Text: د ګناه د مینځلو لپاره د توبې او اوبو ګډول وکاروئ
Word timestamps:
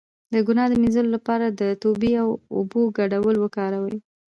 د 0.33 0.35
ګناه 0.47 0.67
د 0.69 0.73
مینځلو 0.81 1.09
لپاره 1.15 1.45
د 1.59 1.61
توبې 1.81 2.11
او 2.23 2.27
اوبو 2.57 2.81
ګډول 2.97 3.35
وکاروئ 3.39 3.97